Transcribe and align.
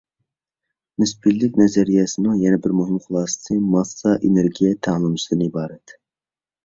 نىسپىيلىك 1.03 1.59
نەزەرىيەسىنىڭ 1.63 2.41
يەنە 2.45 2.59
بىر 2.65 2.73
مۇھىم 2.79 2.97
خۇلاسىسى، 3.05 3.59
ماسسا- 3.75 4.15
ئېنېرگىيە 4.29 4.81
تەڭلىمىسىدىن 4.89 5.45
ئىبارەت. 5.51 5.95